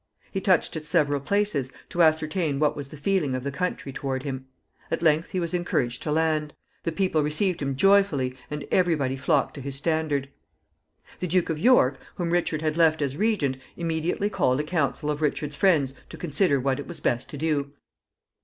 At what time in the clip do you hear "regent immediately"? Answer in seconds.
13.15-14.31